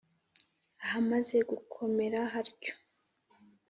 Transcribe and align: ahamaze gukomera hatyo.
ahamaze 0.83 1.37
gukomera 1.49 2.19
hatyo. 2.33 2.73